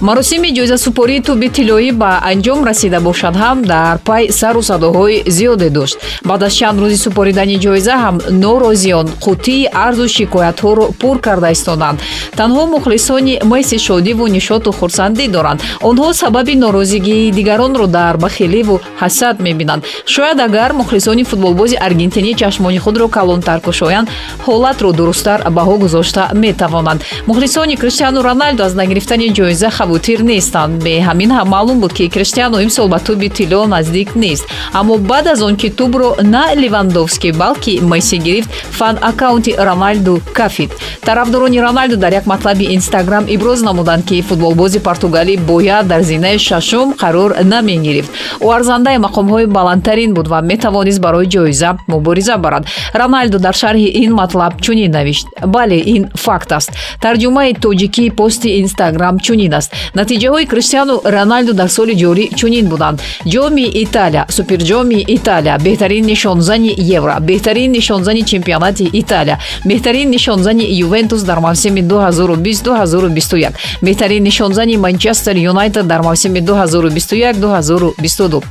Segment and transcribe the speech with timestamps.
[0.00, 5.96] маросими ҷоизасупории тӯби тиллоӣ ба анҷом расида бошад ҳам дар пай сару садоҳои зиёде дошт.
[6.28, 11.98] Баъд аз чанд рӯзи супоридани ҷоиза ҳам норозиён қуттии арзу шикоятҳоро пур карда истоданд
[12.38, 15.60] танҳо мухлисони майси шодиву нишоту хурсандӣ доранд.
[15.88, 19.82] Онҳо сабаби норозигии дигаронро дар бахиливу ҳасад мебинанд.
[20.14, 24.08] Шояд агар мухлисони футболбози аргентинӣ чашмони худро калонтар кушоянд
[24.46, 27.00] ҳолатро дурусттар баҳо гузошта метавонанд.
[27.26, 30.82] Мухлисони криштиану роналдо аз нагирифтани ҷоиза хавотир нестанд.
[30.84, 34.44] Бе ҳамин ҳам маълум буд ки криштиано имсол ба тӯби тилло наздик нест.
[34.72, 40.70] Аммо баъд аз он ки тӯбро на левандовски балки месси гирифт фан аккаунти роналду кафид.
[41.06, 46.92] Тарафдорони роналду дар як матлаби инстаграм иброз намуданд ки футболбози португалӣ бояд дар зинаи шашум
[46.92, 48.10] қарор намегирифт.
[48.40, 52.66] Ӯ арзандаи мақомҳои баландтарин буд ва метавонист барои ҷоиза мубориза барад.
[52.94, 55.26] Роналду дар шарҳи ин матлаб чунин навишт.
[55.46, 56.70] Бале ин факт аст.
[57.00, 62.96] Тарҷумаи тоҷикии пости инстаграм чунин аст натиҷаҳои криштиану роналду дар соли ҷорӣ чунин буданд
[63.32, 69.36] ҷоми италия суперҷоми италия беҳтарин нишонзани евро беҳтарин нишонзани чемпионати италия
[69.70, 73.52] беҳтарин нишонзани ювентус дар мавсими 2020-2021
[73.86, 78.42] беҳтарин нишонзани манчестер юнайтед дар мавсими 2021-2022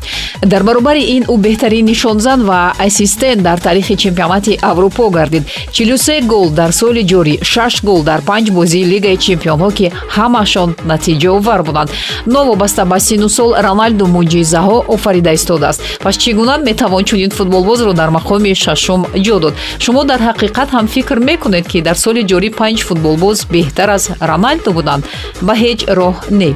[0.46, 6.50] дар баробари ин ӯ беҳтарин нишонзан ва ассистент дар таърихи чемпионати аврупо гардид 43 гол
[6.50, 11.90] дар соли ҷорӣ 6 гол дар панҷ бозии лигаи чемпионҳо ки ҳамашон натиҷа натиҷаовар буданд.
[12.26, 15.82] Новобаста ба сину сол роналду муъҷизаҳо офарида истодааст.
[16.04, 19.54] Пас чӣ гуна метавон чунин футболбозро дар мақоми шашум ҷо дод?
[19.80, 24.72] Шумо дар ҳақиқат ҳам фикр мекунед ки дар соли ҷорӣ панҷ футболбоз беҳтар аз роналду
[24.74, 25.04] буданд.
[25.42, 26.52] Ба ҳеҷ роҳ не.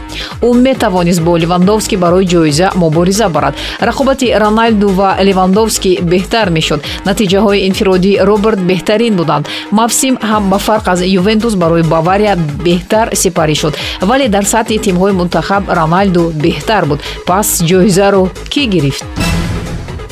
[0.48, 3.54] Ӯ метавонист бо левандовски барои ҷоиза мубориза барад.
[3.90, 6.80] Рақобати роналду ва левандовски беҳтар мешуд.
[7.10, 9.48] Натиҷаҳои инфиродии роберт беҳтарин буданд.
[9.72, 12.36] Мавсим ҳам ба фарқ аз ювентус барои бавария
[12.68, 13.74] беҳтар сипарӣ шуд.
[14.02, 17.00] Вале дар сатҳи тимҳои мунтахаб роналду беҳтар буд.
[17.30, 18.24] Пас ҷоизаро
[18.54, 19.06] кӣ гирифт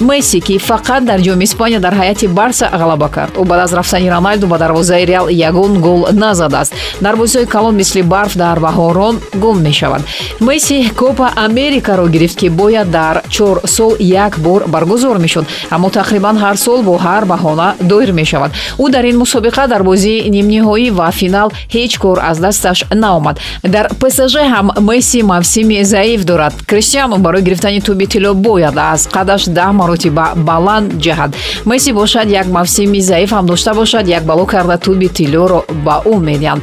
[0.02, 3.34] месси ки фақат дар ҷоми испания дар ҳайати барса ғалаба кард.
[3.38, 8.02] Ӯ баъд аз рафтани роналду ба дарвозаи реал ягон гол назадааст дар бозиҳои калон мисли
[8.02, 10.04] барф дар баҳорон гум мешаванд
[10.40, 16.38] месси копа америкаро гирифт ки бояд дар чор сол як бор баргузор мешуд аммо тақрибан
[16.38, 18.52] ҳар сол бо ҳар баҳона доир мешавад.
[18.78, 23.40] Ӯ дар ин мусобиқа дар бозии нимниҳоӣ ва финал ҳеҷ кор аз дасташ наомад.
[23.64, 26.54] Дар псж ҳам месси мавсими заиф дорад.
[26.68, 31.32] Криштиану барои гирифтани тӯби тилло бояд аз қадаш даҳ маротиба баланд ҷаҳад.
[31.66, 36.16] Месси бошад як мавсими заиф ҳам дошта бошад як бало карда тӯби тиллоро ба ӯ
[36.30, 36.62] медиҳанд.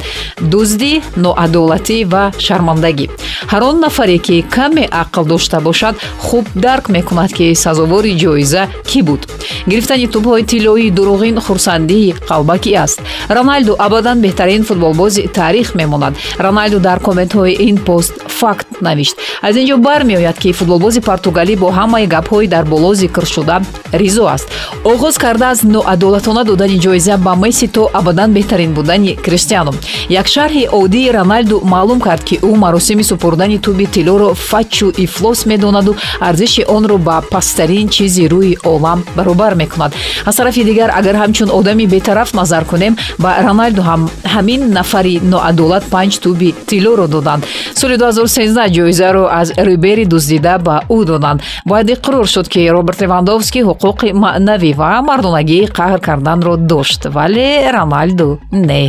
[0.51, 0.93] Дуздӣ
[1.23, 3.07] ноадолатӣ ва шармандагӣ.
[3.51, 5.95] Ҳар он нафаре ки каме ақл дошта бошад
[6.25, 9.21] хуб дарк мекунад ки сазовори ҷоиза кӣ буд?
[9.69, 12.99] Гирифтани тӯбҳои тиллоии дуруғин хурсандии қалбакӣ аст.
[13.29, 16.13] Роналду абадан беҳтарин футболбози таърих мемонад.
[16.45, 19.15] Роналду дар комментҳои ин пост факт навишт.
[19.41, 23.61] Аз ин ҷо бармеояд ки футболбози португалӣ бо ҳамаи гапҳои дар боло зикршуда
[23.93, 24.47] ризо аст.
[24.83, 29.73] Оғоз карда аз ноадолатона додани ҷоиза ба месси то абадан беҳтарин будани криштиану.
[30.09, 35.95] Як шарҳи оддии роналду маълум кард ки ӯ маросими супурдани тӯби тиллоро фачу ифлос медонаду
[36.19, 39.91] арзиши онро ба пасттарин чизи рӯи олам баробар мекунад.
[40.25, 45.83] Аз тарафи дигар агар ҳамчун одами бетараф назар кунем ба роналду ҳам ҳамин нафари ноадолат
[45.93, 47.45] панҷ тӯби тиллоро доданд.
[47.75, 53.63] Соли 2013 ҷоизаро аз рибери дуздида ба ӯ доданд бояд иқрор шуд ки роберт левандовский
[53.69, 58.83] ҳуқуқи маънавӣ ва мардонагии қаҳр карданро дошт вале роналду не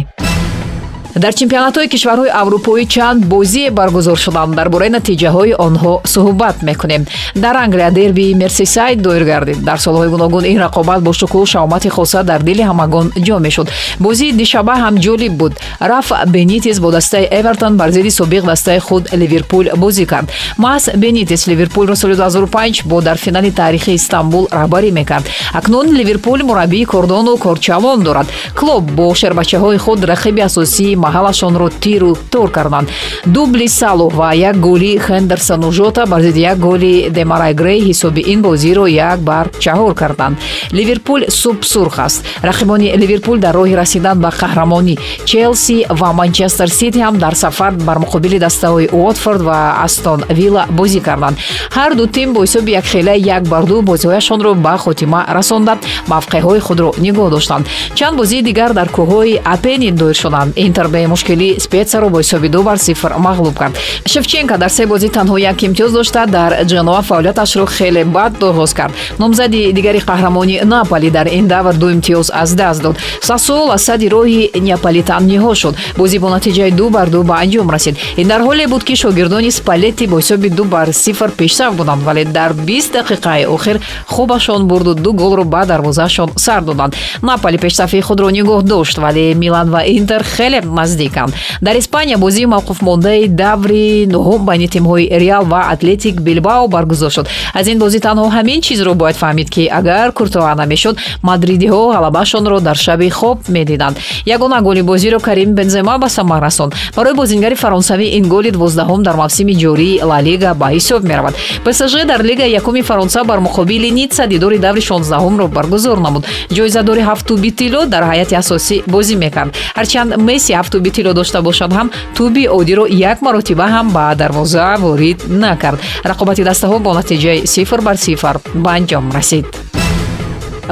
[1.18, 4.54] дар чемпионатҳои кишварҳои аврупоӣ чанд бозие баргузор шуданд.
[4.58, 7.02] Дар бораи натиҷаҳои онҳо суҳбат мекунем.
[7.34, 9.58] Дар англия дербии мерсисайд доир гардид.
[9.68, 13.68] Дар солҳои гуногун ин рақобат бо шукӯҳ шаомати хоса дар дили ҳамагон ҷо мешуд.
[14.00, 15.52] Бозии дишаба ҳам ҷолиб буд.
[15.80, 20.28] Раф бенитис бо дастаи эвертон бар зидди собиқ дастаи худ ливерпул бозӣ кард.
[20.58, 25.24] Маҳз бенитис ливерпулро соли 2005 бо дар финали таърихи истанбул раҳбарӣ мекард.
[25.52, 28.26] Акнун ливерпул мураббии кордону корчалон дорад.
[28.54, 32.88] Клуб бо шербачаҳои худ рақиби асосии маҳалашонро тиру тор карданд
[33.34, 38.42] дубли салоҳ ва як голи хендерсону жота бар зидди як голи демарай грей ҳисоби ин
[38.42, 40.36] бозиро як бар чаҳор карданд
[40.72, 42.24] ливерпул суб сурх аст.
[42.42, 44.98] Рақибони ливерпул дар роҳи расидан ба қаҳрамонӣ.
[45.24, 51.00] Челси ва манчестер сити ҳам дар сафар бар муқобили дастаҳои уотфорд ва астон вилла бозӣ
[51.00, 51.36] карданд
[51.76, 55.78] ҳар ду тим бо ҳисоби якхела як бар ду бозиҳояшонро ба хотима расонда.
[56.08, 57.66] Мавқеъҳои худро нигоҳ доштанд.
[57.94, 60.52] Чанд бозии дигар дар кӯҳҳои апенин доир шуданд.
[60.56, 63.74] Интер бе мушкилӣ спецаро бо ҳисоби ду бар сифр мағлуб кард
[64.06, 68.92] шевченко дар се бозӣ танҳо як имтиёз дошта дар ҷаноа фаъолияташро хеле бад оғоз кард.
[69.18, 72.96] Номзади дигари қаҳрамони наполи дар ин давр ду имтиёз аз даст дод.
[73.20, 75.74] Сасуол аз сади роҳи неаполитан ниҳо шуд.
[75.96, 77.96] Бозӣ бо натиҷаи ду бар ду ба анҷом расид.
[78.16, 82.24] Ин дар ҳоле буд ки шогирдони спалетти бо ҳисоби ду бар сифр пешсаф буданд вале
[82.24, 86.96] дар бист дақиқаи охир хубашон бурду ду голро ба дарвозаашон сар доданд.
[87.22, 91.32] Наполи пешсафии худро нигоҳ дошт вале милан ва интер хеле наздиканд
[91.66, 97.26] дар испания бозии мавқуфмондаи даври нуҳум байни тимҳои реал ва атлетик билбао баргузор шуд.
[97.58, 100.96] Аз ин бозӣ танҳо ҳамин чизро бояд фаҳмид ки агар куртоа намешуд
[101.28, 103.96] мадридиҳо ғалабаашонро дар шаби хоб медиданд
[104.34, 109.16] ягона голи бозиро карим бензема ба самар расонд барои бозингари фаронсавӣ ин голи дувоздаҳум дар
[109.22, 111.34] мавсими ҷории ла лига ба ҳисоб меравад.
[111.64, 116.24] Псж дар лигаи якуми фаронса бар муқобили ницца дидори даври шонздаҳумро баргузор намуд.
[116.56, 119.50] Ҷоизадори ҳафту битило дар ҳайати асосӣ бозӣ мекард.
[119.78, 125.18] Ҳарчанд месси ҳафту битило дошта бошад ҳам туби одиро як маротиба ҳам ба дарвоза ворид
[125.28, 125.78] накард.
[126.10, 128.34] Рақобати дастаҳо бо натиҷаи сифр бар сифр
[128.64, 129.46] ба анҷом расид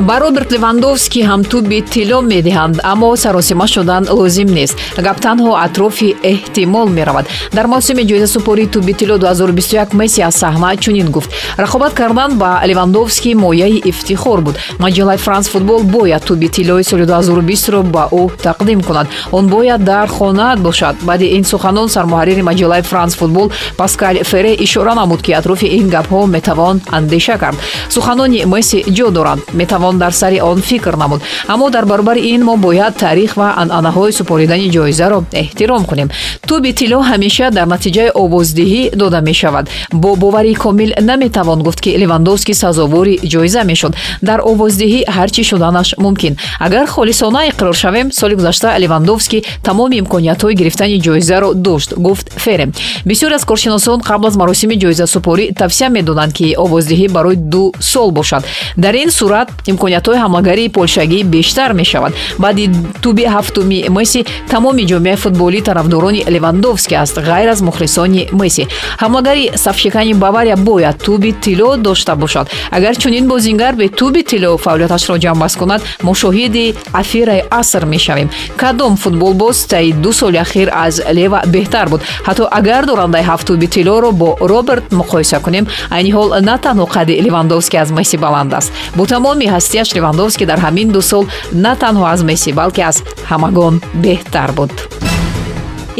[0.00, 4.76] ба роберт левандовский ҳам туби тилло медиҳанд аммо саросима шудан лозим нест.
[5.06, 7.26] Гап танҳо атрофи эҳтимол меравад.
[7.52, 11.30] Дар мавсими ҷоизасупории туби тилло 2021 месси аз саҳна чунин гуфт.
[11.58, 14.56] Рақобат кардан ба левандовский мояи ифтихор буд.
[14.78, 19.06] Маҷалаи франс футбол бояд туби тиллои соли 2020ро ба ӯ тақдим кунад.
[19.32, 20.96] Он бояд дар хонаат бошад.
[21.02, 26.26] Баъди ин суханон сармуҳаррири маҷалаи франс футбол паскал фере ишора намуд ки атрофи ин гапҳо
[26.26, 27.56] метавон андеша кард.
[27.88, 29.42] Суханони месси ҷо доранд?
[29.52, 31.22] Метавон метавон дар сари он фикр намуд.
[31.46, 36.10] Аммо дар баробари ин мо бояд таърих ва анъанаҳои супоридани ҷоизаро эҳтиром кунем.
[36.46, 39.68] Туби тилло ҳамеша дар натиҷаи овоздиҳӣ дода мешавад.
[39.92, 43.94] Бо бовари комил наметавон гуфт ки левандовски сазовори ҷоиза мешуд.
[44.22, 46.36] Дар овоздиҳӣ ҳар чӣ шуданаш мумкин.
[46.60, 52.66] Агар холисона иқрор шавем соли гузашта левандовски тамоми имкониятҳои гирифтани ҷоизаро дошт гуфт фере
[53.06, 58.42] бисёре аз коршиносон қабл аз маросими ҷоизасупорӣ тавсия медоданд ки овоздиҳӣ барои ду сол бошад.
[58.76, 62.12] Дар ин сурат имкониятҳои ҳамлагарии полшагӣ бештар мешавад.
[62.38, 62.70] Баъди
[63.02, 64.20] туби ҳафтуми месси
[64.50, 68.66] тамоми ҷомеаи футболӣ тарафдорони левандовски аст ғайр аз мухлисони месси.
[69.02, 72.50] Ҳамлагари сафшикани бавария бояд туби тилло дошта бошад.
[72.70, 78.28] Агар чунин бозингар бе туби тилло фаъолияташро ҷамъбаст кунад мо шоҳиди афираи аср мешавем.
[78.56, 82.00] Кадом футболбоз таи ду соли ахир аз лева беҳтар буд.
[82.26, 87.76] Ҳатто агар дорандаи ҳафтуби тиллоро бо роберт муқоиса кунем айни ҳол на танҳо қадди левандовски
[87.76, 88.72] аз месси баланд аст.
[88.96, 91.24] Бо тамоми ҳастияш левандовски дар ҳамин ду сол
[91.64, 92.96] на танҳо аз месси балки аз
[93.30, 93.74] ҳамагон
[94.04, 94.72] беҳтар буд.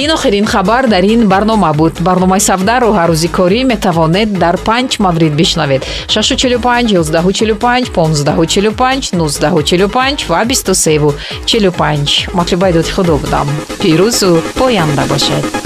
[0.03, 1.95] Ин охирин хабар дар ин барнома буд.
[2.09, 5.83] Барномаи савдаро ҳаррӯзи корӣ метавонед дар панҷ маврид бишнавед.
[6.09, 13.47] 645 145 1545 1945 ва 2345 матлубаи доди худо будам.
[13.81, 15.66] Пирӯзу поянда бошед